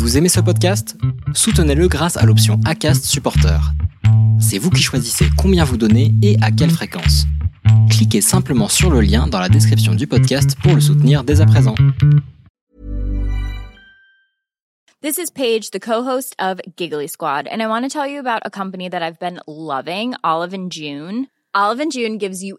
Vous 0.00 0.16
aimez 0.16 0.30
ce 0.30 0.40
podcast? 0.40 0.96
Soutenez-le 1.34 1.86
grâce 1.86 2.16
à 2.16 2.24
l'option 2.24 2.58
ACAST 2.64 3.04
Supporter. 3.04 3.60
C'est 4.40 4.56
vous 4.56 4.70
qui 4.70 4.82
choisissez 4.82 5.26
combien 5.36 5.62
vous 5.62 5.76
donnez 5.76 6.14
et 6.22 6.38
à 6.40 6.50
quelle 6.50 6.70
fréquence. 6.70 7.26
Cliquez 7.90 8.22
simplement 8.22 8.68
sur 8.68 8.90
le 8.90 9.02
lien 9.02 9.26
dans 9.26 9.38
la 9.38 9.50
description 9.50 9.94
du 9.94 10.06
podcast 10.06 10.56
pour 10.62 10.74
le 10.74 10.80
soutenir 10.80 11.22
dès 11.22 11.42
à 11.42 11.46
présent. 11.46 11.74
This 15.02 15.18
is 15.18 15.30
Paige, 15.30 15.70
the 15.70 15.78
co-host 15.78 16.34
of 16.40 16.62
Giggly 16.78 17.06
Squad, 17.06 17.46
and 17.46 17.60
I 17.60 17.66
want 17.66 17.82
to 17.82 17.90
tell 17.90 18.10
you 18.10 18.20
about 18.20 18.40
a 18.46 18.50
company 18.50 18.88
that 18.88 19.02
I've 19.02 19.18
been 19.18 19.40
loving, 19.46 20.14
Olive 20.24 20.54
and 20.54 20.70
June. 20.70 21.26
Olive 21.54 21.78
and 21.78 21.92
June 21.92 22.16
gives 22.16 22.42
you 22.42 22.58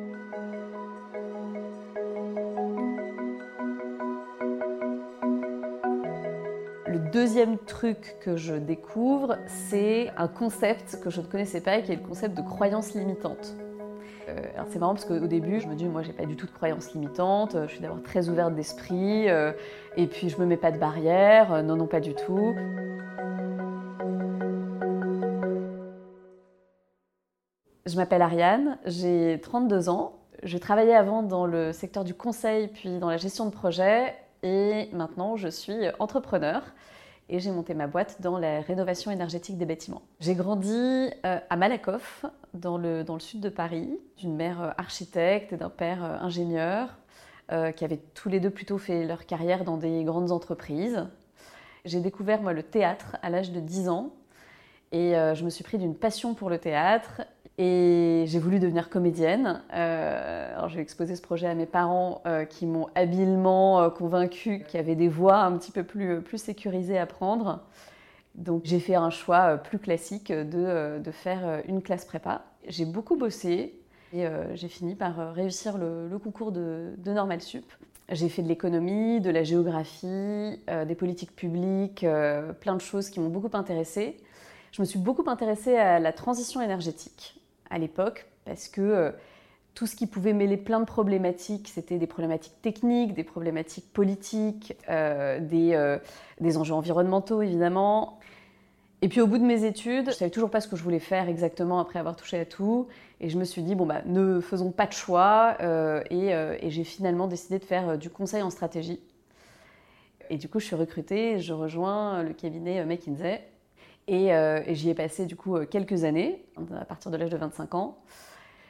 Deuxième 7.11 7.57
truc 7.57 8.15
que 8.21 8.37
je 8.37 8.53
découvre, 8.53 9.37
c'est 9.47 10.11
un 10.17 10.27
concept 10.29 10.99
que 11.03 11.09
je 11.09 11.19
ne 11.19 11.25
connaissais 11.25 11.59
pas, 11.59 11.81
qui 11.81 11.91
est 11.91 11.95
le 11.95 12.07
concept 12.07 12.37
de 12.37 12.41
croyance 12.41 12.93
limitante. 12.93 13.53
Euh, 14.29 14.41
c'est 14.69 14.79
marrant 14.79 14.93
parce 14.93 15.05
qu'au 15.05 15.27
début, 15.27 15.59
je 15.59 15.67
me 15.67 15.75
dis, 15.75 15.85
moi, 15.85 16.03
j'ai 16.03 16.13
pas 16.13 16.25
du 16.25 16.37
tout 16.37 16.45
de 16.45 16.51
croyance 16.51 16.93
limitante, 16.93 17.57
je 17.67 17.71
suis 17.71 17.81
d'abord 17.81 18.01
très 18.01 18.29
ouverte 18.29 18.55
d'esprit, 18.55 19.29
euh, 19.29 19.51
et 19.97 20.07
puis 20.07 20.29
je 20.29 20.39
me 20.39 20.45
mets 20.45 20.57
pas 20.57 20.71
de 20.71 20.77
barrière, 20.77 21.53
euh, 21.53 21.61
non, 21.61 21.75
non, 21.75 21.87
pas 21.87 21.99
du 21.99 22.13
tout. 22.13 22.55
Je 27.85 27.95
m'appelle 27.97 28.21
Ariane, 28.21 28.77
j'ai 28.85 29.39
32 29.41 29.89
ans, 29.89 30.13
je 30.43 30.57
travaillais 30.57 30.95
avant 30.95 31.23
dans 31.23 31.45
le 31.45 31.73
secteur 31.73 32.05
du 32.05 32.13
conseil, 32.13 32.69
puis 32.69 32.99
dans 32.99 33.09
la 33.09 33.17
gestion 33.17 33.45
de 33.45 33.51
projet, 33.51 34.15
et 34.43 34.89
maintenant 34.93 35.35
je 35.35 35.49
suis 35.49 35.75
entrepreneur 35.99 36.63
et 37.31 37.39
j'ai 37.39 37.49
monté 37.49 37.73
ma 37.73 37.87
boîte 37.87 38.17
dans 38.21 38.37
la 38.37 38.59
rénovation 38.59 39.09
énergétique 39.09 39.57
des 39.57 39.65
bâtiments. 39.65 40.01
J'ai 40.19 40.35
grandi 40.35 40.69
euh, 41.25 41.39
à 41.49 41.55
Malakoff, 41.55 42.25
dans 42.53 42.77
le, 42.77 43.03
dans 43.05 43.13
le 43.13 43.21
sud 43.21 43.39
de 43.39 43.47
Paris, 43.47 43.97
d'une 44.17 44.35
mère 44.35 44.61
euh, 44.61 44.69
architecte 44.77 45.53
et 45.53 45.57
d'un 45.57 45.69
père 45.69 46.03
euh, 46.03 46.17
ingénieur, 46.19 46.97
qui 47.75 47.83
avaient 47.83 47.99
tous 48.13 48.29
les 48.29 48.39
deux 48.39 48.49
plutôt 48.49 48.77
fait 48.77 49.03
leur 49.03 49.25
carrière 49.25 49.65
dans 49.65 49.75
des 49.75 50.05
grandes 50.05 50.31
entreprises. 50.31 51.05
J'ai 51.83 51.99
découvert 51.99 52.41
moi 52.41 52.53
le 52.53 52.63
théâtre 52.63 53.17
à 53.21 53.29
l'âge 53.29 53.51
de 53.51 53.59
10 53.59 53.89
ans 53.89 54.13
et 54.93 55.15
je 55.35 55.43
me 55.43 55.49
suis 55.49 55.61
pris 55.61 55.77
d'une 55.77 55.93
passion 55.93 56.33
pour 56.33 56.49
le 56.49 56.59
théâtre 56.59 57.23
et 57.57 58.23
j'ai 58.27 58.39
voulu 58.39 58.59
devenir 58.59 58.89
comédienne. 58.89 59.61
Euh, 59.73 60.53
alors 60.55 60.69
j'ai 60.69 60.79
exposé 60.79 61.15
ce 61.15 61.21
projet 61.21 61.47
à 61.47 61.53
mes 61.53 61.65
parents 61.65 62.21
euh, 62.25 62.45
qui 62.45 62.65
m'ont 62.65 62.87
habilement 62.95 63.81
euh, 63.81 63.89
convaincu 63.89 64.63
qu'il 64.67 64.77
y 64.77 64.79
avait 64.79 64.95
des 64.95 65.09
voies 65.09 65.37
un 65.37 65.57
petit 65.57 65.71
peu 65.71 65.83
plus, 65.83 66.21
plus 66.21 66.37
sécurisées 66.37 66.97
à 66.97 67.05
prendre. 67.05 67.59
Donc 68.35 68.61
j'ai 68.63 68.79
fait 68.79 68.95
un 68.95 69.09
choix 69.09 69.57
plus 69.57 69.79
classique 69.79 70.31
de, 70.31 70.99
de 70.99 71.11
faire 71.11 71.61
une 71.67 71.81
classe 71.81 72.05
prépa. 72.05 72.45
J'ai 72.67 72.85
beaucoup 72.85 73.17
bossé 73.17 73.77
et 74.13 74.25
j'ai 74.53 74.69
fini 74.69 74.95
par 74.95 75.33
réussir 75.33 75.77
le, 75.77 76.07
le 76.07 76.17
concours 76.17 76.53
de, 76.53 76.93
de, 76.97 77.11
Normal 77.11 77.41
Sup. 77.41 77.65
J'ai 78.09 78.29
fait 78.29 78.41
de 78.41 78.47
l'économie, 78.47 79.19
de 79.19 79.29
la 79.29 79.43
géographie, 79.43 80.57
des 80.87 80.95
politiques 80.95 81.35
publiques, 81.35 82.05
plein 82.61 82.75
de 82.75 82.81
choses 82.81 83.09
qui 83.09 83.19
m'ont 83.19 83.27
beaucoup 83.27 83.55
intéressée. 83.57 84.15
Je 84.71 84.81
me 84.81 84.85
suis 84.85 84.99
beaucoup 84.99 85.29
intéressée 85.29 85.75
à 85.75 85.99
la 85.99 86.13
transition 86.13 86.61
énergétique 86.61 87.40
à 87.71 87.79
l'époque, 87.79 88.27
parce 88.45 88.67
que 88.67 88.81
euh, 88.81 89.11
tout 89.73 89.87
ce 89.87 89.95
qui 89.95 90.05
pouvait 90.05 90.33
mêler 90.33 90.57
plein 90.57 90.79
de 90.79 90.85
problématiques, 90.85 91.71
c'était 91.73 91.97
des 91.97 92.05
problématiques 92.05 92.61
techniques, 92.61 93.13
des 93.13 93.23
problématiques 93.23 93.91
politiques, 93.91 94.75
euh, 94.89 95.39
des, 95.39 95.73
euh, 95.73 95.97
des, 96.41 96.57
enjeux 96.57 96.73
environnementaux 96.73 97.41
évidemment. 97.41 98.19
Et 99.01 99.07
puis 99.07 99.21
au 99.21 99.27
bout 99.27 99.39
de 99.39 99.45
mes 99.45 99.63
études, 99.63 100.07
je 100.07 100.15
savais 100.15 100.29
toujours 100.29 100.51
pas 100.51 100.61
ce 100.61 100.67
que 100.67 100.75
je 100.75 100.83
voulais 100.83 100.99
faire 100.99 101.27
exactement 101.27 101.79
après 101.79 101.97
avoir 101.97 102.15
touché 102.15 102.37
à 102.39 102.45
tout. 102.45 102.87
Et 103.19 103.29
je 103.29 103.37
me 103.37 103.45
suis 103.45 103.63
dit, 103.63 103.73
bon, 103.73 103.85
bah, 103.87 104.01
ne 104.05 104.41
faisons 104.41 104.71
pas 104.71 104.85
de 104.85 104.91
choix. 104.91 105.57
et 106.11 106.69
j'ai 106.69 106.83
finalement 106.83 107.27
décidé 107.27 107.57
de 107.57 107.63
faire 107.63 107.97
du 107.97 108.11
conseil 108.11 108.43
en 108.43 108.51
stratégie. 108.51 108.99
Et 110.29 110.37
du 110.37 110.47
coup, 110.49 110.59
je 110.59 110.65
suis 110.65 110.75
recrutée, 110.75 111.39
je 111.39 111.51
rejoins 111.51 112.21
le 112.21 112.33
cabinet 112.33 112.85
McKinsey. 112.85 113.41
Euh, 114.11 114.61
et, 114.65 114.75
j'y 114.75 114.89
ai 114.89 114.93
passé 114.93 115.25
du 115.25 115.35
coup 115.35 115.55
euh, 115.55 115.65
quelques 115.65 116.03
années, 116.03 116.45
à 116.79 116.85
partir 116.85 117.11
de 117.11 117.17
l'âge 117.17 117.29
de 117.29 117.37
25 117.37 117.75
ans. 117.75 117.97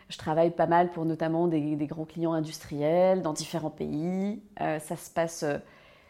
Je 0.09 0.18
travaille 0.18 0.52
pas 0.52 0.68
mal 0.68 0.91
pour 0.91 1.06
notamment 1.06 1.47
des, 1.47 1.88
grands 1.88 2.06
clients 2.06 2.34
industriels 2.34 3.22
dans 3.22 3.34
différents 3.34 3.69
pays. 3.69 4.41
Euh, 4.59 4.78
ça 4.79 4.97
se 4.97 5.09
passe, 5.09 5.46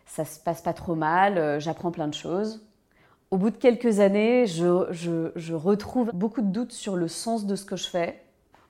ça 0.05 0.25
se 0.25 0.39
passe 0.39 0.61
pas 0.61 0.73
trop 0.73 0.95
mal. 0.95 1.59
J'apprends 1.59 1.91
plein 1.91 2.07
de 2.07 2.13
choses. 2.13 2.65
Au 3.29 3.37
bout 3.37 3.51
de 3.51 3.57
quelques 3.57 3.99
années, 3.99 4.47
je, 4.47 4.87
je, 4.91 5.53
retrouve 5.53 6.11
beaucoup 6.13 6.41
de 6.41 6.47
doutes 6.47 6.73
sur 6.73 6.95
le 6.95 7.07
sens 7.07 7.45
de 7.45 7.55
ce 7.55 7.63
que 7.63 7.75
je 7.75 7.87
fais. 7.87 8.21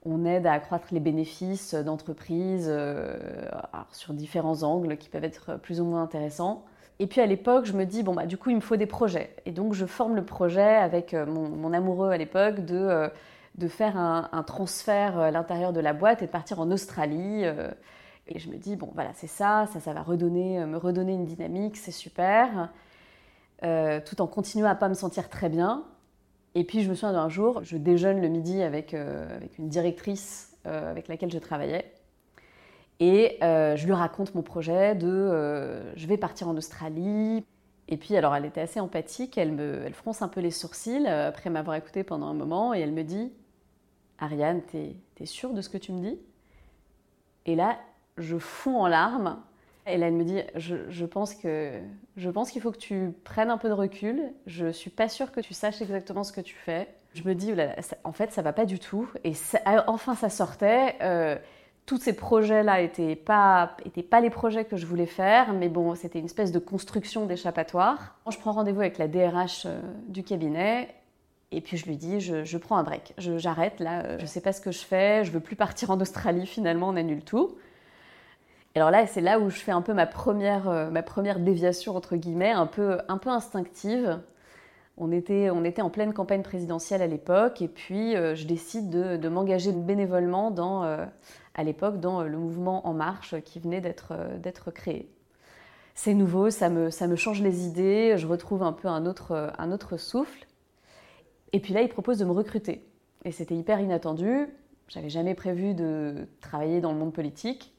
On 0.04 0.26
aide 0.26 0.46
à 0.46 0.54
accroître 0.54 0.88
les 0.92 1.00
bénéfices 1.00 1.74
d'entreprises 1.74 2.72
sur 3.94 4.14
différents 4.14 4.64
angles 4.64 4.98
qui 4.98 5.08
peuvent 5.10 5.24
être 5.24 5.58
plus 5.62 5.80
ou 5.80 5.86
moins 5.86 6.04
intéressants. 6.04 6.66
Et 7.02 7.08
puis 7.08 7.20
à 7.20 7.26
l'époque, 7.26 7.66
je 7.66 7.74
me 7.74 7.84
dis, 7.84 8.04
bon, 8.04 8.14
bah, 8.14 8.28
du 8.28 8.38
coup, 8.38 8.52
il 8.52 8.58
me 8.58 8.62
faut 8.62 8.76
des 8.76 8.86
projets. 8.86 9.36
Et 9.48 9.52
donc, 9.52 9.74
je 9.74 9.88
forme 9.88 10.16
le 10.16 10.24
projet 10.24 10.76
avec 10.76 11.16
euh, 11.16 11.26
mon, 11.26 11.74
amoureux 11.74 12.12
à 12.12 12.18
l'époque 12.18 12.64
de, 12.64 12.78
euh, 12.78 13.10
de 13.56 13.68
faire 13.68 13.98
un, 13.98 14.44
transfert 14.44 15.18
à 15.18 15.32
l'intérieur 15.32 15.74
de 15.74 15.80
la 15.80 15.94
boîte 15.94 16.22
et 16.22 16.28
de 16.28 16.32
partir 16.32 16.60
en 16.60 16.70
Australie. 16.70 17.44
Euh. 17.44 17.72
et 18.28 18.38
je 18.38 18.52
me 18.52 18.58
dis, 18.58 18.76
bon, 18.76 18.92
voilà, 18.94 19.10
c'est 19.16 19.26
ça, 19.26 19.66
ça, 19.74 19.80
ça 19.80 19.94
va 19.94 20.04
redonner, 20.04 20.64
me 20.64 20.78
redonner 20.78 21.14
une 21.14 21.26
dynamique, 21.26 21.76
c'est 21.76 21.90
super. 21.90 22.70
tout 23.62 24.22
en 24.22 24.28
continuant 24.28 24.70
à 24.70 24.76
pas 24.76 24.88
me 24.88 24.94
sentir 24.94 25.28
très 25.28 25.50
bien. 25.50 25.84
Et 26.54 26.66
puis, 26.66 26.84
je 26.84 26.90
me 26.92 26.94
souviens 26.94 27.14
d'un 27.14 27.30
jour, 27.30 27.64
je 27.64 27.78
déjeune 27.78 28.22
le 28.22 28.28
midi 28.28 28.62
avec, 28.62 28.94
avec 28.94 29.58
une 29.58 29.70
directrice 29.70 30.56
avec 30.66 31.08
laquelle 31.08 31.32
je 31.32 31.40
travaillais. 31.40 31.92
Et 33.02 33.40
euh, 33.42 33.76
je 33.76 33.88
lui 33.88 33.94
raconte 33.94 34.36
mon 34.36 34.44
projet 34.44 34.94
de 34.94 35.08
euh, 35.08 35.92
je 35.96 36.06
vais 36.06 36.18
partir 36.18 36.48
en 36.48 36.56
Australie. 36.56 37.44
Et 37.88 37.98
puis, 37.98 38.16
alors, 38.16 38.36
elle 38.36 38.46
était 38.46 38.62
assez 38.62 38.80
empathique, 38.80 39.40
elle, 39.40 39.92
fronce 39.92 40.22
un 40.22 40.28
peu 40.28 40.40
les 40.40 40.52
sourcils 40.52 41.08
euh, 41.08 41.28
après 41.28 41.50
m'avoir 41.50 41.76
écouté 41.76 42.04
pendant 42.04 42.28
un 42.28 42.36
moment 42.36 42.76
et 42.76 42.80
elle 42.80 42.92
me 42.92 43.04
dit 43.04 43.34
Ariane, 44.20 44.62
t'es 44.62 44.96
es 45.20 45.26
sûre 45.26 45.54
de 45.54 45.62
ce 45.62 45.70
que 45.70 45.80
tu 45.80 45.92
me 45.92 46.00
dis? 46.00 46.20
Et 47.48 47.56
là, 47.56 47.80
je 48.18 48.38
fonds 48.38 48.82
en 48.82 48.88
larmes. 48.88 49.42
Et 49.88 49.98
là, 49.98 50.08
elle 50.08 50.14
me 50.14 50.24
dit 50.24 50.40
Je, 50.56 50.76
je 50.88 51.06
pense 51.06 51.34
qu'il 51.34 52.62
faut 52.62 52.72
que 52.72 52.78
tu 52.78 53.16
prennes 53.24 53.50
un 53.50 53.58
peu 53.58 53.68
de 53.68 53.74
recul. 53.74 54.22
Je 54.46 54.72
suis 54.72 54.92
pas 54.92 55.10
sûre 55.10 55.32
que 55.32 55.42
tu 55.42 55.56
saches 55.56 55.82
exactement 55.82 56.24
ce 56.24 56.32
que 56.32 56.42
tu 56.42 56.54
fais. 56.54 56.88
Je 57.16 57.24
me 57.24 57.34
dis 57.34 57.52
En 58.04 58.12
fait, 58.12 58.32
ça 58.32 58.44
va 58.44 58.54
pas 58.54 58.66
du 58.66 58.78
tout. 58.78 59.10
Et 59.24 59.34
enfin, 59.88 60.14
ça 60.14 60.30
sortait 60.30 60.96
tous 61.86 61.98
ces 61.98 62.14
projets-là 62.14 62.82
n'étaient 62.82 63.16
pas, 63.16 63.76
les 63.96 64.30
projets 64.30 64.66
que 64.66 64.78
je 64.78 64.86
voulais 64.86 65.06
faire, 65.06 65.54
mais 65.54 65.70
bon, 65.70 65.96
c'était 65.96 66.20
une 66.20 66.26
espèce 66.26 66.52
de 66.52 66.60
construction 66.60 67.26
d'échappatoire. 67.26 68.16
Je 68.30 68.38
prends 68.38 68.52
rendez-vous 68.52 68.82
avec 68.82 68.98
la 68.98 69.08
DRH 69.08 69.66
euh, 69.66 69.82
du 70.08 70.24
cabinet 70.24 70.94
et 71.52 71.60
puis 71.60 71.76
je 71.76 71.86
lui 71.86 71.98
dis, 71.98 72.22
je, 72.22 72.58
prends 72.58 72.78
un 72.78 72.84
break, 72.84 73.14
j'arrête 73.18 73.82
là, 73.82 74.04
euh, 74.04 74.18
je 74.20 74.24
ne 74.24 74.28
sais 74.28 74.40
pas 74.40 74.54
ce 74.54 74.62
que 74.62 74.72
je 74.72 74.80
fais, 74.80 75.26
je 75.26 75.32
veux 75.32 75.42
plus 75.42 75.58
partir 75.58 75.92
en 75.92 76.00
Australie 76.00 76.46
finalement, 76.46 76.90
on 76.90 76.96
annule 76.96 77.24
tout. 77.24 77.58
Alors 78.74 78.90
là, 78.90 79.06
c'est 79.06 79.20
là 79.20 79.38
où 79.38 79.50
je 79.50 79.60
fais 79.60 79.74
un 79.74 79.82
peu 79.82 79.94
ma 79.94 80.06
première, 80.06 80.70
euh, 80.70 80.90
ma 80.90 81.04
première 81.04 81.40
déviation, 81.40 81.94
entre 81.98 82.16
guillemets, 82.16 82.52
un 82.52 82.68
peu, 82.68 83.00
instinctive. 83.26 84.22
On 84.98 85.12
était, 85.12 85.50
en 85.50 85.90
pleine 85.90 86.14
campagne 86.14 86.44
présidentielle 86.44 87.02
à 87.02 87.08
l'époque, 87.08 87.62
et 87.62 87.68
puis 87.68 88.14
je 88.14 88.46
décide 88.46 88.90
de, 88.90 89.30
m'engager 89.30 89.72
bénévolement 89.72 90.52
dans, 90.52 90.86
à 91.54 91.64
l'époque 91.64 92.00
dans 92.00 92.24
le 92.24 92.38
mouvement 92.38 92.88
En 92.88 92.94
Marche 92.94 93.40
qui 93.42 93.60
venait 93.60 93.82
d'être, 93.82 94.14
d'être 94.40 94.72
créé. 94.72 95.10
C'est 95.94 96.14
nouveau, 96.14 96.50
ça 96.50 96.70
me, 96.70 97.16
change 97.16 97.42
les 97.42 97.66
idées, 97.66 98.16
je 98.18 98.26
retrouve 98.26 98.64
un 98.64 98.74
peu 98.74 98.88
un 98.88 99.06
autre, 99.06 99.54
un 99.58 99.72
autre 99.72 99.98
souffle. 99.98 100.48
Et 101.54 101.60
puis 101.60 101.74
là, 101.74 101.82
il 101.82 101.90
propose 101.90 102.18
de 102.18 102.26
me 102.26 102.32
recruter. 102.32 102.88
Et 103.26 103.32
c'était 103.32 103.56
hyper 103.56 103.80
inattendu. 103.80 104.48
J'avais 104.88 105.10
jamais 105.10 105.36
prévu 105.36 105.74
de 105.74 106.28
travailler 106.40 106.82
dans 106.82 106.92
le 106.92 106.98
monde 106.98 107.14
politique. 107.14 107.74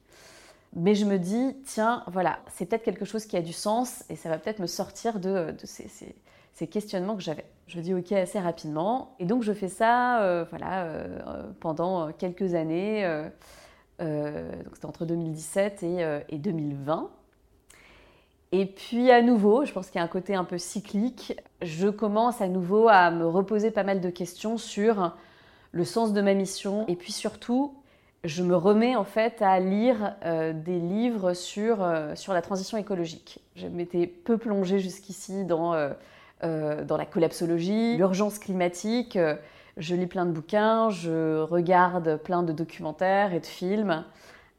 Mais 0.74 0.94
je 0.94 1.04
me 1.04 1.18
dis, 1.18 1.54
tiens, 1.66 2.02
voilà, 2.06 2.38
c'est 2.50 2.64
peut-être 2.66 2.82
quelque 2.82 3.04
chose 3.04 3.26
qui 3.26 3.36
a 3.36 3.42
du 3.42 3.52
sens 3.52 4.04
et 4.08 4.16
ça 4.16 4.30
va 4.30 4.38
peut-être 4.38 4.60
me 4.60 4.66
sortir 4.66 5.20
de, 5.20 5.54
ces, 5.64 6.66
questionnements 6.66 7.16
que 7.16 7.22
j'avais. 7.22 7.44
Je 7.66 7.80
dis 7.80 7.92
ok 7.92 8.12
assez 8.12 8.38
rapidement. 8.38 9.14
Et 9.18 9.26
donc 9.26 9.42
je 9.42 9.52
fais 9.52 9.68
ça 9.68 10.22
euh, 10.22 10.44
voilà, 10.48 10.84
euh, 10.84 11.42
pendant 11.60 12.12
quelques 12.12 12.54
années. 12.54 13.04
Euh, 13.04 13.28
donc 14.02 14.74
c'était 14.74 14.86
entre 14.86 15.04
2017 15.04 15.82
et, 15.82 16.20
et, 16.28 16.38
2020. 16.38 17.10
Et 18.50 18.66
puis 18.66 19.10
à 19.10 19.22
nouveau, 19.22 19.64
je 19.64 19.72
pense 19.72 19.88
qu'il 19.88 19.98
y 19.98 20.02
a 20.02 20.04
un 20.04 20.08
côté 20.08 20.34
un 20.34 20.44
peu 20.44 20.58
cyclique, 20.58 21.40
je 21.62 21.88
commence 21.88 22.40
à 22.40 22.48
nouveau 22.48 22.88
à 22.88 23.10
me 23.10 23.26
reposer 23.26 23.70
pas 23.70 23.84
mal 23.84 24.00
de 24.00 24.10
questions 24.10 24.58
sur 24.58 25.16
le 25.70 25.84
sens 25.84 26.12
de 26.12 26.20
ma 26.20 26.34
mission 26.34 26.84
et 26.88 26.96
puis 26.96 27.12
surtout 27.12 27.74
je 28.24 28.42
me 28.42 28.54
remets 28.54 28.94
en 28.94 29.04
fait 29.04 29.42
à 29.42 29.58
lire 29.58 30.14
euh, 30.24 30.52
des 30.52 30.78
livres 30.78 31.34
sur, 31.34 31.82
euh, 31.82 32.14
sur 32.14 32.32
la 32.32 32.42
transition 32.42 32.78
écologique. 32.78 33.40
Je 33.56 33.66
m'étais 33.66 34.06
peu 34.06 34.38
plongée 34.38 34.78
jusqu'ici 34.78 35.44
dans, 35.44 35.74
euh, 35.74 36.84
dans 36.84 36.96
la 36.96 37.04
collapsologie, 37.04 37.96
l'urgence 37.96 38.38
climatique. 38.38 39.18
Je 39.76 39.94
lis 39.94 40.06
plein 40.06 40.26
de 40.26 40.32
bouquins, 40.32 40.90
je 40.90 41.40
regarde 41.40 42.16
plein 42.16 42.42
de 42.42 42.52
documentaires 42.52 43.32
et 43.32 43.40
de 43.40 43.46
films 43.46 44.04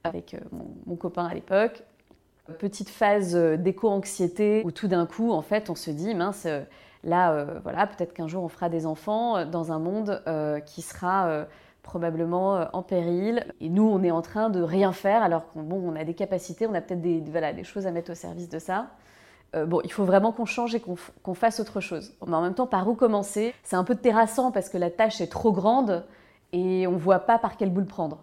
avec 0.04 0.36
mon, 0.52 0.68
mon 0.86 0.96
copain 0.96 1.26
à 1.26 1.34
l'époque. 1.34 1.84
Petite 2.60 2.90
phase 2.90 3.36
d'éco-anxiété 3.36 4.64
où 4.66 4.72
tout 4.72 4.88
d'un 4.88 5.06
coup, 5.06 5.32
en 5.32 5.42
fait, 5.42 5.70
on 5.70 5.76
se 5.76 5.92
dit, 5.92 6.14
mince, 6.14 6.48
là, 7.04 7.46
voilà, 7.64 7.88
peut-être 7.88 8.14
qu'un 8.14 8.28
jour 8.28 8.44
on 8.44 8.50
fera 8.50 8.68
des 8.70 8.86
enfants 8.86 9.46
dans 9.46 9.72
un 9.72 9.80
monde 9.80 10.22
qui 10.66 10.82
sera 10.82 11.46
probablement 11.84 12.56
euh, 12.56 12.66
en 12.74 12.82
péril. 12.82 13.46
Et 13.62 13.70
nous, 13.70 13.84
on 13.84 14.02
est 14.02 14.12
en 14.12 14.22
train 14.22 14.50
de 14.50 14.62
rien 14.62 14.92
faire 14.94 15.22
alors 15.22 15.48
qu'on 15.50 15.62
bon, 15.62 15.82
on 15.86 15.96
a 15.96 16.04
des 16.04 16.16
capacités, 16.16 16.66
on 16.66 16.74
a 16.74 16.82
peut-être 16.82 17.02
des, 17.02 17.22
voilà, 17.30 17.54
des 17.54 17.64
choses 17.64 17.86
à 17.86 17.92
mettre 17.92 18.12
au 18.12 18.16
service 18.16 18.50
de 18.50 18.58
ça. 18.58 18.88
Euh, 19.56 19.66
bon, 19.66 19.82
il 19.84 19.92
faut 19.92 20.06
vraiment 20.06 20.32
qu'on 20.32 20.46
change 20.46 20.74
et 20.76 20.82
qu'on 20.82 21.34
fasse 21.34 21.60
autre 21.60 21.80
chose. 21.80 22.14
Mais 22.26 22.36
en 22.36 22.42
même 22.42 22.56
temps, 22.56 22.68
par 22.68 22.88
où 22.88 22.96
commencer? 22.96 23.54
C'est 23.64 23.76
un 23.76 23.84
peu 23.84 23.96
terrassant 23.96 24.52
parce 24.52 24.70
que 24.70 24.78
la 24.78 24.90
tâche 24.90 25.22
est 25.22 25.28
trop 25.28 25.52
grande 25.52 26.04
et 26.52 26.88
on 26.88 26.94
ne 26.94 26.98
voit 26.98 27.20
pas 27.20 27.38
par 27.38 27.58
quelle 27.58 27.72
boule 27.72 27.86
prendre. 27.86 28.20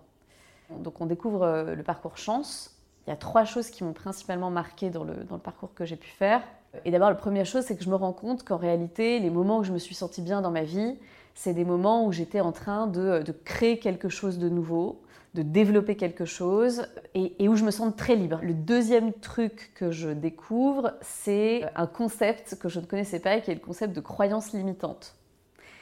Donc 0.71 1.01
on 1.01 1.07
découvre 1.07 1.43
euh, 1.43 1.75
le 1.75 1.83
parcours 1.83 2.17
chance. 2.17 2.77
Il 3.07 3.11
y 3.11 3.13
a 3.13 3.17
trois 3.17 3.45
choses 3.45 3.71
qui 3.71 3.83
m'ont 3.83 3.93
principalement 3.93 4.51
marqué 4.51 4.91
dans 4.91 5.05
le, 5.05 5.15
dans 5.25 5.37
le 5.37 5.41
parcours 5.41 5.75
que 5.75 5.85
j'ai 5.85 5.97
pu 5.97 6.09
faire. 6.09 6.43
Et 6.85 6.91
d'abord, 6.91 7.09
la 7.09 7.17
première 7.17 7.47
chose, 7.47 7.65
c'est 7.65 7.77
que 7.77 7.83
je 7.85 7.91
me 7.91 7.97
rends 7.97 8.13
compte 8.13 8.45
qu'en 8.45 8.57
réalité, 8.57 9.19
les 9.19 9.31
moments 9.31 9.59
où 9.59 9.65
je 9.65 9.73
me 9.73 9.79
suis 9.79 9.95
sentie 9.95 10.23
bien 10.23 10.41
dans 10.41 10.51
ma 10.51 10.63
vie, 10.63 10.97
c'est 11.35 11.55
des 11.55 11.65
moments 11.65 12.07
où 12.07 12.13
j'étais 12.13 12.41
en 12.41 12.53
train 12.53 12.87
de, 12.87 13.23
créer 13.45 13.79
quelque 13.79 14.09
chose 14.09 14.39
de 14.39 14.49
nouveau, 14.49 15.01
de 15.35 15.43
développer 15.43 15.97
quelque 15.97 16.25
chose 16.25 16.87
et, 17.15 17.49
où 17.49 17.57
je 17.57 17.65
me 17.65 17.71
sens 17.71 17.95
très 17.97 18.17
libre. 18.17 18.41
Le 18.43 18.55
deuxième 18.55 19.13
truc 19.13 19.73
que 19.75 19.91
je 19.91 20.11
découvre, 20.11 20.93
c'est 21.01 21.65
un 21.77 21.87
concept 21.87 22.57
que 22.57 22.69
je 22.69 22.81
ne 22.81 22.87
connaissais 22.87 23.21
pas, 23.21 23.41
qui 23.41 23.51
est 23.51 23.55
le 23.55 23.61
concept 23.61 23.95
de 23.95 24.01
croyance 24.01 24.53
limitante. 24.53 25.17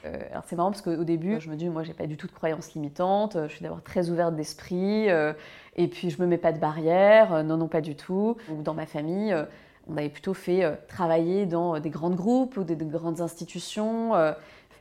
Euh, 0.04 0.16
alors 0.30 0.44
c'est 0.46 0.54
marrant 0.54 0.70
parce 0.70 0.82
qu'au 0.82 1.04
début, 1.04 1.40
je 1.40 1.50
me 1.50 1.56
dis, 1.56 1.68
moi, 1.68 1.82
j'ai 1.82 1.94
pas 1.94 2.06
du 2.06 2.16
tout 2.16 2.28
de 2.28 2.32
croyance 2.32 2.74
limitante, 2.74 3.36
je 3.48 3.52
suis 3.52 3.62
d'abord 3.62 3.82
très 3.82 4.10
ouverte 4.10 4.36
d'esprit, 4.36 5.10
euh, 5.10 5.32
et 5.76 5.88
puis 5.88 6.10
je 6.10 6.22
me 6.22 6.26
mets 6.26 6.38
pas 6.38 6.52
de 6.52 6.58
barrière, 6.58 7.42
non, 7.42 7.56
non, 7.56 7.68
pas 7.68 7.80
du 7.80 7.96
tout. 7.96 8.36
Dans 8.62 8.74
ma 8.74 8.86
famille, 8.86 9.32
euh, 9.32 9.44
on 9.88 9.96
avait 9.96 10.08
plutôt 10.08 10.34
fait 10.34 10.64
travailler 10.86 11.46
dans 11.46 11.80
des 11.80 11.90
grands 11.90 12.10
groupes 12.10 12.56
ou 12.56 12.64
des, 12.64 12.76
des 12.76 12.84
grandes 12.84 13.20
institutions 13.20 14.12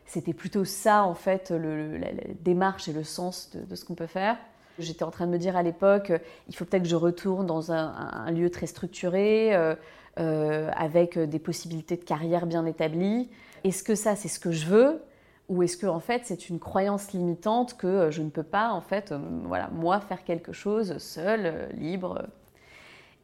c'était 0.07 0.33
plutôt 0.33 0.65
ça, 0.65 1.04
en 1.04 1.13
fait, 1.13 1.51
la, 1.51 2.07
démarche 2.42 2.88
et 2.88 2.94
le 2.94 3.04
sens 3.04 3.51
de, 3.54 3.75
ce 3.75 3.86
qu'on 3.86 3.94
peut 3.94 4.07
faire. 4.07 4.38
J'étais 4.80 5.04
en 5.04 5.12
train 5.12 5.27
de 5.27 5.31
me 5.31 5.38
dire 5.38 5.57
à 5.57 5.63
l'époque, 5.63 6.13
il 6.48 6.56
faut 6.56 6.63
peut-être 6.65 6.83
que 6.83 6.89
je 6.89 6.95
retourne 6.95 7.45
dans 7.45 7.71
un, 7.71 8.31
lieu 8.31 8.50
très 8.50 8.68
structuré, 8.68 9.54
euh, 9.54 9.75
euh, 10.19 10.71
avec 10.75 11.19
des 11.19 11.39
possibilités 11.39 11.98
de 11.98 12.04
carrière 12.04 12.45
bien 12.45 12.65
établies. 12.65 13.30
Est-ce 13.63 13.83
que 13.83 13.95
ça, 13.95 14.15
c'est 14.15 14.30
ce 14.30 14.39
que 14.39 14.51
je 14.51 14.65
veux? 14.65 15.01
Ou 15.50 15.63
est-ce 15.63 15.77
que 15.77 15.88
en 15.88 16.01
fait 16.01 16.24
c'est 16.25 16.50
une 16.50 16.59
croyance 16.59 17.13
limitante 17.13 17.77
que 17.77 18.12
je 18.12 18.21
ne 18.21 18.30
peux 18.30 18.44
pas 18.44 18.71
en 18.71 18.81
fait 18.81 19.13
voilà 19.45 19.69
moi 19.69 20.01
faire 20.01 20.25
quelque 20.25 20.51
chose 20.51 20.98
seul 20.98 21.69
libre? 21.74 22.27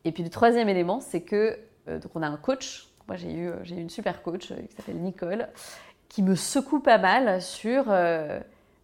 Et 0.05 0.13
puis 0.13 0.23
le 0.23 0.29
troisième 0.29 0.69
élément 0.69 1.01
c'est 1.01 1.19
que 1.19 1.35
euh, 1.35 1.55
donc 1.87 2.11
on 2.15 2.21
a 2.21 2.27
un 2.27 2.37
coach 2.37 2.87
moi 3.07 3.17
j'ai 3.17 3.33
eu 3.33 3.51
j'ai 3.63 3.75
eu 3.75 3.79
une 3.79 3.89
super 3.89 4.21
coach 4.21 4.47
qui 4.47 4.75
s'appelle 4.75 4.97
Nicole 4.97 5.47
qui 6.13 6.21
me 6.21 6.35
secoue 6.35 6.79
pas 6.79 6.99
mal 6.99 7.41
sur 7.41 7.85
euh, 7.87 8.39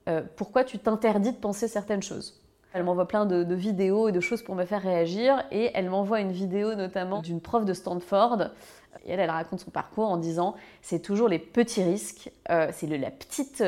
euh, 0.07 0.21
pourquoi 0.35 0.63
tu 0.63 0.79
t'interdis 0.79 1.31
de 1.31 1.37
penser 1.37 1.67
certaines 1.67 2.01
choses. 2.01 2.41
Elle 2.73 2.83
m'envoie 2.83 3.07
plein 3.07 3.27
de, 3.27 3.53
vidéos 3.53 4.09
et 4.09 4.11
de 4.11 4.19
choses 4.19 4.41
pour 4.41 4.55
me 4.55 4.65
faire 4.65 4.81
réagir 4.81 5.43
et 5.51 5.69
elle 5.75 5.91
m'envoie 5.91 6.21
une 6.21 6.31
vidéo 6.31 6.73
notamment 6.73 7.21
d'une 7.21 7.39
prof 7.39 7.65
de 7.65 7.73
Stanford 7.73 8.49
et 9.05 9.11
elle, 9.11 9.19
elle 9.19 9.29
raconte 9.29 9.59
son 9.59 9.69
parcours 9.69 10.09
en 10.09 10.17
disant 10.17 10.55
c'est 10.81 11.01
toujours 11.03 11.27
les 11.27 11.37
petits 11.37 11.83
risques, 11.83 12.31
euh, 12.49 12.69
c'est 12.73 12.87
la 12.87 13.11
petite 13.11 13.63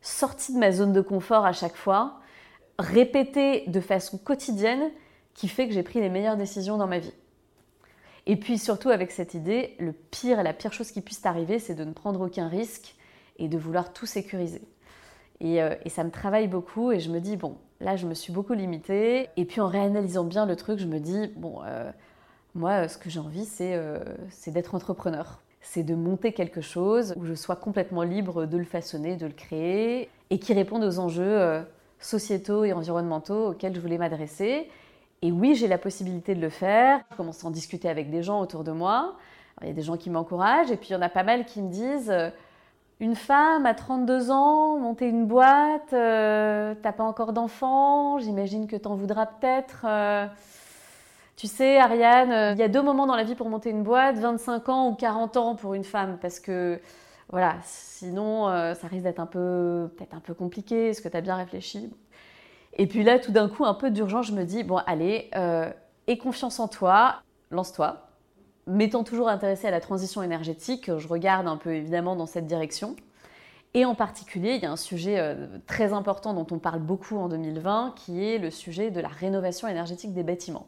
sortie 0.00 0.52
de 0.52 0.58
ma 0.58 0.72
zone 0.72 0.92
de 0.92 1.00
confort 1.00 1.46
à 1.46 1.52
chaque 1.52 1.76
fois, 1.76 2.18
répétée 2.80 3.64
de 3.68 3.80
façon 3.80 4.18
quotidienne 4.18 4.90
qui 5.34 5.46
fait 5.46 5.68
que 5.68 5.74
j'ai 5.74 5.84
pris 5.84 6.00
les 6.00 6.08
meilleures 6.08 6.36
décisions 6.36 6.76
dans 6.76 6.88
ma 6.88 6.98
vie. 6.98 7.14
Et 8.26 8.36
puis 8.36 8.58
surtout 8.58 8.90
avec 8.90 9.12
cette 9.12 9.34
idée, 9.34 9.76
le 9.78 9.92
pire 9.92 10.40
et 10.40 10.42
la 10.42 10.52
pire 10.52 10.72
chose 10.72 10.90
qui 10.90 11.00
puisse 11.00 11.20
t'arriver, 11.20 11.58
c'est 11.58 11.74
de 11.74 11.84
ne 11.84 11.92
prendre 11.92 12.20
aucun 12.20 12.48
risque 12.48 12.96
et 13.38 13.48
de 13.48 13.56
vouloir 13.56 13.92
tout 13.92 14.06
sécuriser. 14.06 14.62
Euh, 15.42 15.74
et, 15.84 15.90
ça 15.90 16.02
me 16.02 16.10
travaille 16.10 16.48
beaucoup 16.48 16.92
et 16.92 17.00
je 17.00 17.10
me 17.10 17.20
dis, 17.20 17.36
bon, 17.36 17.56
là 17.80 17.96
je 17.96 18.06
me 18.06 18.14
suis 18.14 18.32
beaucoup 18.32 18.54
limitée. 18.54 19.28
Et 19.36 19.44
puis 19.44 19.60
en 19.60 19.68
réanalysant 19.68 20.24
bien 20.24 20.46
le 20.46 20.56
truc, 20.56 20.78
je 20.78 20.86
me 20.86 20.98
dis, 20.98 21.28
bon, 21.36 21.60
euh, 21.64 21.90
moi 22.54 22.88
ce 22.88 22.98
que 22.98 23.10
j'ai 23.10 23.20
envie, 23.20 23.48
euh, 23.60 24.02
c'est 24.30 24.50
d'être 24.50 24.74
entrepreneur. 24.74 25.40
C'est 25.60 25.82
de 25.82 25.94
monter 25.94 26.32
quelque 26.32 26.60
chose 26.60 27.14
où 27.16 27.24
je 27.26 27.34
sois 27.34 27.56
complètement 27.56 28.02
libre 28.02 28.46
de 28.46 28.56
le 28.56 28.64
façonner, 28.64 29.16
de 29.16 29.26
le 29.26 29.32
créer 29.32 30.08
et 30.30 30.38
qui 30.38 30.52
réponde 30.52 30.84
aux 30.84 30.98
enjeux 31.00 31.64
sociétaux 31.98 32.64
et 32.64 32.72
environnementaux 32.72 33.48
auxquels 33.48 33.74
je 33.74 33.80
voulais 33.80 33.98
m'adresser. 33.98 34.68
Et 35.22 35.32
oui, 35.32 35.54
j'ai 35.54 35.68
la 35.68 35.78
possibilité 35.78 36.34
de 36.34 36.40
le 36.40 36.50
faire. 36.50 37.00
Je 37.10 37.16
commence 37.16 37.44
à 37.44 37.48
en 37.48 37.50
discuter 37.50 37.88
avec 37.88 38.10
des 38.10 38.22
gens 38.22 38.40
autour 38.40 38.64
de 38.64 38.72
moi. 38.72 39.16
il 39.62 39.68
y 39.68 39.70
a 39.70 39.74
des 39.74 39.82
gens 39.82 39.96
qui 39.96 40.10
m'encouragent 40.10 40.70
et 40.70 40.76
puis 40.76 40.90
il 40.90 40.92
y 40.92 40.96
en 40.96 41.02
a 41.02 41.08
pas 41.08 41.22
mal 41.22 41.44
qui 41.44 41.62
me 41.62 41.70
disent 41.70 42.12
une 43.00 43.14
femme 43.14 43.66
à 43.66 43.74
32 43.74 44.30
ans, 44.30 44.78
monter 44.78 45.08
une 45.08 45.26
boîte, 45.26 45.92
euh, 45.92 46.74
t'as 46.82 46.92
pas 46.92 47.04
encore 47.04 47.32
d'enfant, 47.32 48.18
j'imagine 48.18 48.66
que 48.66 48.76
t'en 48.76 48.94
voudras 48.94 49.26
peut-être. 49.26 49.84
Euh. 49.86 50.26
tu 51.36 51.46
sais, 51.46 51.78
Ariane, 51.78 52.32
euh, 52.32 52.52
il 52.52 52.58
y 52.58 52.62
a 52.62 52.68
deux 52.68 52.82
moments 52.82 53.06
dans 53.06 53.16
la 53.16 53.24
vie 53.24 53.34
pour 53.34 53.50
monter 53.50 53.70
une 53.70 53.82
boîte, 53.82 54.16
25 54.16 54.68
ans 54.70 54.88
ou 54.88 54.94
40 54.94 55.36
ans 55.36 55.54
pour 55.56 55.74
une 55.74 55.84
femme, 55.84 56.18
parce 56.20 56.40
que 56.40 56.80
voilà, 57.28 57.56
sinon 57.64 58.46
ça 58.74 58.86
risque 58.86 59.02
d'être 59.02 59.18
un 59.18 59.26
peu, 59.26 59.90
peut-être 59.96 60.14
un 60.14 60.20
peu 60.20 60.32
compliqué. 60.32 60.90
Est-ce 60.90 61.02
que 61.02 61.08
tu 61.08 61.16
as 61.16 61.20
bien 61.20 61.34
réfléchi? 61.34 61.92
Et 62.76 62.86
puis 62.86 63.02
là, 63.02 63.18
tout 63.18 63.32
d'un 63.32 63.48
coup, 63.48 63.64
un 63.64 63.74
peu 63.74 63.90
d'urgence, 63.90 64.26
je 64.26 64.32
me 64.32 64.44
dis 64.44 64.62
bon, 64.62 64.78
allez, 64.86 65.30
aie 66.06 66.18
confiance 66.18 66.60
en 66.60 66.68
toi, 66.68 67.22
lance-toi 67.50 68.06
m'étant 68.66 69.04
toujours 69.04 69.28
intéressée 69.28 69.68
à 69.68 69.70
la 69.70 69.80
transition 69.80 70.22
énergétique, 70.22 70.90
je 70.96 71.08
regarde 71.08 71.46
un 71.46 71.56
peu 71.56 71.74
évidemment 71.74 72.16
dans 72.16 72.26
cette 72.26 72.46
direction. 72.46 72.96
Et 73.74 73.84
en 73.84 73.94
particulier, 73.94 74.54
il 74.54 74.62
y 74.62 74.66
a 74.66 74.70
un 74.70 74.76
sujet 74.76 75.18
euh, 75.18 75.46
très 75.66 75.92
important 75.92 76.32
dont 76.32 76.46
on 76.50 76.58
parle 76.58 76.80
beaucoup 76.80 77.18
en 77.18 77.28
2020, 77.28 77.94
qui 77.94 78.24
est 78.24 78.38
le 78.38 78.50
sujet 78.50 78.90
de 78.90 79.00
la 79.00 79.08
rénovation 79.08 79.68
énergétique 79.68 80.14
des 80.14 80.22
bâtiments. 80.22 80.66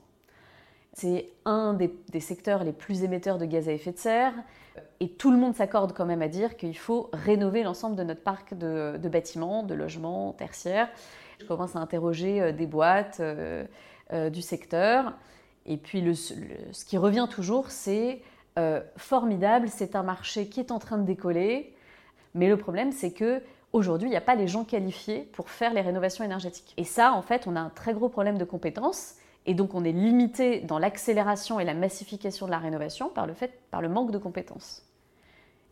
C'est 0.93 1.31
un 1.45 1.75
des, 1.75 2.21
secteurs 2.21 2.65
les 2.65 2.73
plus 2.73 3.05
émetteurs 3.05 3.39
de 3.39 3.47
gaz 3.47 3.69
à 3.69 3.73
effet 3.73 3.93
de 3.93 3.99
serre, 3.99 4.35
et 5.01 5.09
tout 5.09 5.31
le 5.31 5.39
monde 5.39 5.55
s'accorde 5.55 5.93
quand 5.93 6.07
même 6.07 6.23
à 6.23 6.29
dire 6.29 6.57
qu'il 6.57 6.77
faut 6.77 7.09
rénover 7.13 7.63
l'ensemble 7.63 7.97
de 7.97 8.03
notre 8.03 8.23
parc 8.23 8.55
de, 8.55 9.09
bâtiments, 9.09 9.63
de 9.63 9.75
logements 9.75 10.33
tertiaires. 10.33 10.89
Je 11.41 11.47
commence 11.47 11.77
à 11.77 11.79
interroger 11.79 12.41
euh, 12.41 12.53
des 12.53 12.67
boîtes 12.67 13.21
euh, 13.21 13.65
du 14.31 14.43
secteur. 14.43 15.15
Et 15.67 15.77
puis 15.77 16.17
ce 16.17 16.85
qui 16.85 16.97
revient 16.97 17.29
toujours, 17.31 17.71
c'est 17.71 18.23
euh, 18.59 18.81
formidable, 18.97 19.69
c'est 19.69 19.95
un 19.95 20.03
marché 20.03 20.49
qui 20.49 20.61
est 20.61 20.73
en 20.73 20.79
train 20.79 20.99
de 20.99 21.05
décoller. 21.05 21.75
Mais 22.35 22.49
le 22.49 22.57
problème, 22.57 22.91
c'est 22.91 23.13
que 23.13 23.43
aujourd'hui, 23.73 24.09
il 24.09 24.11
n'y 24.11 24.17
a 24.17 24.23
pas 24.23 24.35
les 24.35 24.49
gens 24.49 24.65
qualifiés 24.65 25.29
pour 25.33 25.51
faire 25.51 25.75
les 25.75 25.81
rénovations 25.81 26.25
énergétiques. 26.25 26.75
Et 26.77 26.85
ça, 26.85 27.13
en 27.13 27.23
fait, 27.23 27.47
on 27.47 27.55
a 27.55 27.61
un 27.61 27.69
très 27.69 27.93
gros 27.93 28.09
problème 28.09 28.39
de 28.39 28.45
compétences. 28.45 29.15
Et 29.47 29.55
donc 29.55 29.75
on 29.75 29.85
est 29.85 29.93
limité 29.93 30.61
dans 30.61 30.79
l'accélération 30.79 31.61
et 31.61 31.65
la 31.65 31.73
massification 31.73 32.47
de 32.47 32.51
la 32.51 32.59
rénovation 32.59 33.09
par 33.09 33.27
le, 33.27 33.33
fait, 33.33 33.61
par 33.71 33.81
le 33.81 33.89
manque 33.89 34.11
de 34.11 34.19
compétences. 34.19 34.83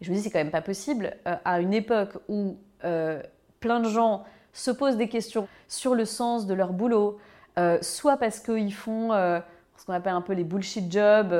Et 0.01 0.05
je 0.05 0.11
me 0.11 0.17
dis, 0.17 0.23
c'est 0.23 0.31
quand 0.31 0.39
même 0.39 0.51
pas 0.51 0.63
possible, 0.63 1.17
euh, 1.27 1.37
à 1.45 1.61
une 1.61 1.75
époque 1.75 2.17
où 2.29 2.57
euh, 2.85 3.23
plein 3.61 3.81
de 3.81 3.89
gens 3.89 4.25
se 4.61 4.71
posent 4.71 4.97
des 4.97 5.09
questions 5.09 5.49
sur 5.69 5.95
le 5.95 6.05
sens 6.05 6.47
de 6.47 6.55
leur 6.55 6.73
boulot, 6.73 7.19
euh, 7.59 7.79
soit 7.83 8.17
parce 8.17 8.41
qu'ils 8.41 8.75
font 8.75 9.11
ce 9.11 9.87
qu'on 9.87 9.93
appelle 9.93 10.15
un 10.15 10.21
peu 10.21 10.33
les 10.33 10.45
bullshit 10.45 10.91
jobs, 10.91 11.35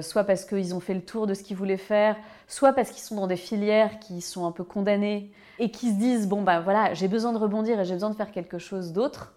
soit 0.00 0.24
parce 0.24 0.44
qu'ils 0.44 0.74
ont 0.74 0.80
fait 0.80 0.94
le 0.94 1.02
tour 1.02 1.26
de 1.26 1.34
ce 1.34 1.42
qu'ils 1.42 1.56
voulaient 1.56 1.76
faire, 1.76 2.16
soit 2.46 2.72
parce 2.72 2.90
qu'ils 2.90 3.02
sont 3.02 3.16
dans 3.16 3.26
des 3.26 3.36
filières 3.36 3.98
qui 3.98 4.20
sont 4.20 4.46
un 4.46 4.52
peu 4.52 4.64
condamnées 4.64 5.30
et 5.58 5.70
qui 5.70 5.90
se 5.90 5.96
disent, 5.96 6.28
bon 6.28 6.42
ben 6.42 6.60
voilà, 6.60 6.94
j'ai 6.94 7.08
besoin 7.08 7.32
de 7.32 7.38
rebondir 7.38 7.80
et 7.80 7.84
j'ai 7.84 7.94
besoin 7.94 8.10
de 8.10 8.16
faire 8.16 8.30
quelque 8.30 8.58
chose 8.58 8.92
d'autre. 8.92 9.34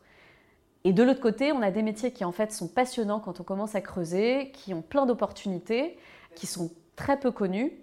Et 0.86 0.94
de 0.94 1.02
l'autre 1.02 1.20
côté, 1.20 1.52
on 1.52 1.64
a 1.64 1.72
des 1.72 1.82
métiers 1.82 2.12
qui 2.12 2.24
en 2.24 2.32
fait 2.32 2.52
sont 2.52 2.68
passionnants 2.68 3.20
quand 3.20 3.40
on 3.40 3.44
commence 3.44 3.74
à 3.74 3.82
creuser, 3.82 4.52
qui 4.52 4.72
ont 4.74 4.84
plein 4.84 5.08
d'opportunités, 5.08 5.98
qui 6.36 6.46
sont 6.46 6.70
très 6.96 7.20
peu 7.20 7.32
connus, 7.32 7.74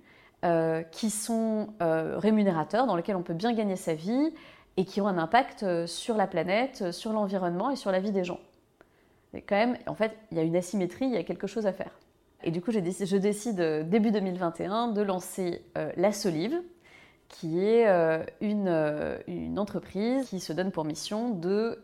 euh, 0.45 0.83
qui 0.83 1.11
sont 1.11 1.75
euh, 1.83 2.17
rémunérateurs, 2.17 2.87
dans 2.87 2.95
lesquels 2.95 3.17
on 3.17 3.23
peut 3.23 3.35
bien 3.35 3.53
gagner 3.53 3.75
sa 3.75 3.95
vie 3.95 4.33
et 4.77 4.85
qui 4.85 5.01
ont 5.01 5.09
un 5.09 5.19
impact 5.19 5.63
euh, 5.63 5.87
sur 5.87 6.17
la 6.17 6.27
planète, 6.27 6.93
sur 6.93 7.13
l'environnement 7.13 7.71
et 7.71 7.77
sur 7.77 7.93
la 7.93 8.01
vie 8.01 8.13
des 8.13 8.25
gens. 8.25 8.41
Mais 9.33 9.43
quand 9.43 9.57
même, 9.57 9.77
en 9.87 9.95
fait, 9.95 10.17
il 10.31 10.37
y 10.37 10.41
a 10.41 10.43
une 10.43 10.57
asymétrie, 10.57 11.07
il 11.07 11.13
y 11.13 11.17
a 11.17 11.25
quelque 11.25 11.47
chose 11.47 11.67
à 11.67 11.73
faire. 11.73 11.93
Et 12.45 12.51
du 12.51 12.61
coup, 12.61 12.73
je 12.73 12.81
décide 12.81 13.89
début 13.89 14.11
2021 14.11 14.89
de 14.89 15.01
lancer 15.01 15.65
La 15.97 16.13
Solive, 16.13 16.61
qui 17.29 17.65
est 17.65 17.87
une, 18.41 18.69
une, 19.29 19.59
entreprise 19.61 20.29
qui 20.29 20.41
se 20.41 20.53
donne 20.53 20.73
pour 20.73 20.85
mission 20.85 21.31
de 21.31 21.79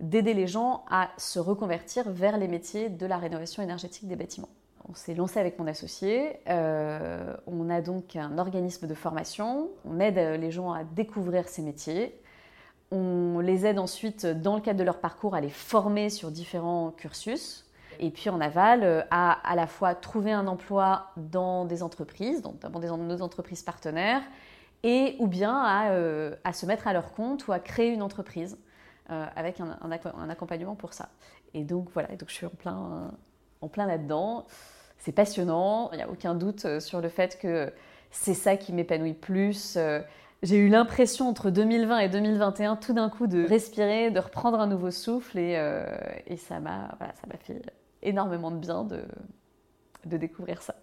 d'aider 0.00 0.34
les 0.34 0.46
gens 0.46 0.84
à 0.90 1.10
se 1.16 1.38
reconvertir 1.38 2.10
vers 2.10 2.36
les 2.36 2.48
métiers 2.48 2.88
de 2.88 3.06
la 3.06 3.16
rénovation 3.16 3.62
énergétique 3.62 4.08
des 4.08 4.16
bâtiments. 4.16 4.48
On 4.88 4.94
s'est 4.94 5.14
lancé 5.14 5.40
avec 5.40 5.58
mon 5.58 5.66
associé. 5.66 6.38
Euh, 6.48 7.36
on 7.46 7.68
a 7.70 7.80
donc 7.80 8.16
un 8.16 8.38
organisme 8.38 8.86
de 8.86 8.94
formation. 8.94 9.68
On 9.84 9.98
aide 10.00 10.40
les 10.40 10.50
gens 10.50 10.72
à 10.72 10.84
découvrir 10.84 11.48
ces 11.48 11.62
métiers. 11.62 12.20
On 12.92 13.40
les 13.40 13.66
aide 13.66 13.78
ensuite, 13.78 14.26
dans 14.26 14.54
le 14.54 14.60
cadre 14.60 14.78
de 14.78 14.84
leur 14.84 15.00
parcours, 15.00 15.34
à 15.34 15.40
les 15.40 15.50
former 15.50 16.08
sur 16.08 16.30
différents 16.30 16.92
cursus. 16.92 17.64
Et 17.98 18.10
puis 18.10 18.30
en 18.30 18.40
aval, 18.40 19.06
à 19.10 19.32
à 19.32 19.56
la 19.56 19.66
fois 19.66 19.94
trouver 19.94 20.32
un 20.32 20.46
emploi 20.46 21.10
dans 21.16 21.64
des 21.64 21.82
entreprises, 21.82 22.44
notamment 22.44 22.78
des, 22.78 22.88
nos 22.88 23.22
entreprises 23.22 23.62
partenaires, 23.62 24.22
et 24.82 25.16
ou 25.18 25.26
bien 25.26 25.56
à, 25.56 25.90
euh, 25.90 26.36
à 26.44 26.52
se 26.52 26.66
mettre 26.66 26.86
à 26.86 26.92
leur 26.92 27.12
compte 27.12 27.48
ou 27.48 27.52
à 27.52 27.58
créer 27.58 27.88
une 27.88 28.02
entreprise. 28.02 28.56
Euh, 29.08 29.24
avec 29.36 29.60
un, 29.60 30.28
accompagnement 30.28 30.74
pour 30.74 30.92
ça. 30.92 31.10
Et 31.54 31.62
donc 31.62 31.90
voilà, 31.92 32.08
donc 32.16 32.28
je 32.28 32.34
suis 32.34 32.46
en 32.46 32.50
plein, 32.50 33.12
en 33.60 33.68
plein 33.68 33.86
là-dedans. 33.86 34.46
C'est 34.98 35.12
passionnant, 35.12 35.90
il 35.92 35.96
n'y 35.96 36.02
a 36.02 36.10
aucun 36.10 36.34
doute 36.34 36.64
euh, 36.64 36.80
sur 36.80 37.00
le 37.00 37.08
fait 37.08 37.38
que 37.38 37.72
c'est 38.10 38.34
ça 38.34 38.56
qui 38.56 38.72
m'épanouit 38.72 39.14
plus. 39.14 39.76
Euh, 39.76 40.00
j'ai 40.42 40.56
eu 40.56 40.68
l'impression 40.68 41.28
entre 41.28 41.50
2020 41.50 41.98
et 41.98 42.08
2021 42.08 42.76
tout 42.76 42.92
d'un 42.92 43.08
coup 43.08 43.26
de 43.26 43.46
respirer, 43.46 44.10
de 44.10 44.20
reprendre 44.20 44.60
un 44.60 44.66
nouveau 44.66 44.90
souffle 44.90 45.38
et, 45.38 45.58
et 46.26 46.36
ça 46.36 46.60
m'a 46.60 46.96
fait 47.40 47.62
énormément 48.02 48.50
de 48.50 48.58
bien 48.58 48.84
de, 48.84 49.02
de 50.04 50.16
découvrir 50.16 50.62
ça. 50.62 50.74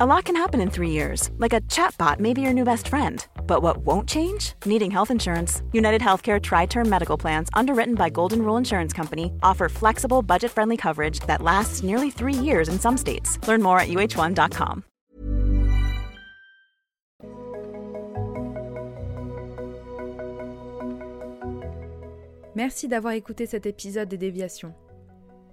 A 0.00 0.06
lot 0.06 0.24
can 0.24 0.36
happen 0.36 0.60
in 0.60 0.70
three 0.70 0.90
years, 0.90 1.30
like 1.38 1.52
a 1.52 1.60
chatbot 1.62 2.20
may 2.20 2.32
be 2.32 2.40
your 2.40 2.52
new 2.52 2.64
best 2.64 2.86
friend. 2.86 3.26
But 3.48 3.62
what 3.62 3.78
won't 3.78 4.08
change? 4.08 4.52
Needing 4.64 4.92
health 4.92 5.10
insurance. 5.10 5.62
United 5.72 6.00
Healthcare 6.00 6.40
Tri 6.40 6.66
Term 6.66 6.88
Medical 6.88 7.16
Plans, 7.18 7.48
underwritten 7.54 7.96
by 7.96 8.10
Golden 8.10 8.42
Rule 8.42 8.58
Insurance 8.58 8.92
Company, 8.92 9.32
offer 9.42 9.68
flexible, 9.68 10.22
budget 10.22 10.52
friendly 10.52 10.76
coverage 10.76 11.18
that 11.20 11.42
lasts 11.42 11.82
nearly 11.82 12.10
three 12.10 12.34
years 12.34 12.68
in 12.68 12.78
some 12.78 12.96
states. 12.96 13.38
Learn 13.48 13.62
more 13.62 13.80
at 13.80 13.88
uh1.com. 13.88 14.84
Merci 22.54 22.88
d'avoir 22.88 23.14
écouté 23.14 23.46
cet 23.46 23.66
épisode 23.66 24.08
des 24.08 24.18
Déviations. 24.18 24.74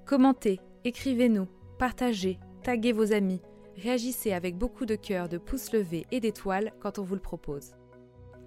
Commentez, 0.05 0.59
écrivez-nous, 0.83 1.47
partagez, 1.77 2.39
taguez 2.63 2.91
vos 2.93 3.13
amis. 3.13 3.41
réagissez 3.77 4.33
avec 4.33 4.57
beaucoup 4.57 4.85
de 4.85 4.95
cœur, 4.95 5.29
de 5.29 5.37
pouces 5.37 5.71
levés 5.73 6.05
et 6.11 6.19
d'étoiles 6.19 6.71
quand 6.79 6.99
on 6.99 7.03
vous 7.03 7.15
le 7.15 7.21
propose. 7.21 7.73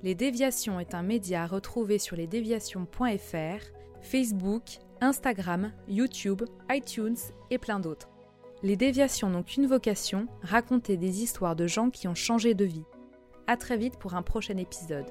Les 0.04 0.14
Déviations 0.14 0.78
est 0.78 0.94
un 0.94 1.02
média 1.02 1.42
à 1.42 1.46
retrouver 1.48 1.98
sur 1.98 2.14
lesdéviations.fr, 2.14 3.64
Facebook, 4.00 4.62
Instagram, 5.00 5.72
YouTube, 5.88 6.42
iTunes 6.70 7.16
et 7.50 7.58
plein 7.58 7.80
d'autres. 7.80 8.08
Les 8.62 8.76
Déviations 8.76 9.28
n'ont 9.28 9.42
qu'une 9.42 9.66
vocation, 9.66 10.28
raconter 10.42 10.96
des 10.96 11.22
histoires 11.22 11.56
de 11.56 11.66
gens 11.66 11.90
qui 11.90 12.06
ont 12.06 12.14
changé 12.14 12.54
de 12.54 12.64
vie. 12.64 12.84
A 13.48 13.56
très 13.56 13.76
vite 13.76 13.98
pour 13.98 14.14
un 14.14 14.22
prochain 14.22 14.56
épisode. 14.56 15.06